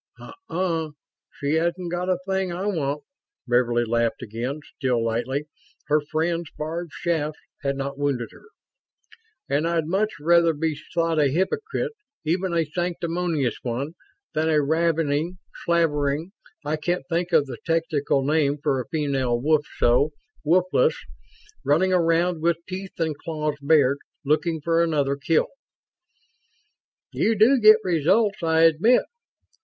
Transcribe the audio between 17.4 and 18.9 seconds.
the technical name for a